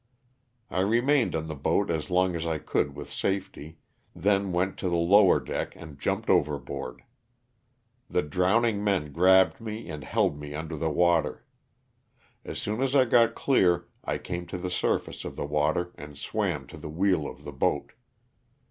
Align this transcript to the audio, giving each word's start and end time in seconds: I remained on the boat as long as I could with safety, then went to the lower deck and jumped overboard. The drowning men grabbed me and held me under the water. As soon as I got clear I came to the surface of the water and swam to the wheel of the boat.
I 0.71 0.79
remained 0.79 1.35
on 1.35 1.45
the 1.45 1.53
boat 1.53 1.91
as 1.91 2.09
long 2.09 2.35
as 2.35 2.43
I 2.43 2.57
could 2.57 2.95
with 2.95 3.11
safety, 3.13 3.77
then 4.15 4.51
went 4.51 4.75
to 4.79 4.89
the 4.89 4.95
lower 4.95 5.39
deck 5.39 5.75
and 5.75 5.99
jumped 5.99 6.27
overboard. 6.27 7.03
The 8.09 8.23
drowning 8.23 8.83
men 8.83 9.11
grabbed 9.11 9.61
me 9.61 9.91
and 9.91 10.03
held 10.03 10.39
me 10.39 10.55
under 10.55 10.75
the 10.75 10.89
water. 10.89 11.45
As 12.43 12.59
soon 12.59 12.81
as 12.81 12.95
I 12.95 13.05
got 13.05 13.35
clear 13.35 13.89
I 14.03 14.17
came 14.17 14.47
to 14.47 14.57
the 14.57 14.71
surface 14.71 15.23
of 15.23 15.35
the 15.35 15.45
water 15.45 15.91
and 15.93 16.17
swam 16.17 16.65
to 16.69 16.77
the 16.77 16.89
wheel 16.89 17.27
of 17.27 17.43
the 17.43 17.53
boat. 17.53 17.91